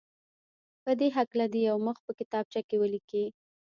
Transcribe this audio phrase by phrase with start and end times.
[0.83, 3.25] په دې هکله دې یو مخ په کتابچه کې ولیکي.